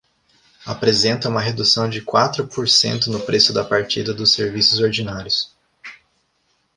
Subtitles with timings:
[0.65, 5.51] Apresenta uma redução de quatro por cento no preço da partida dos serviços ordinários.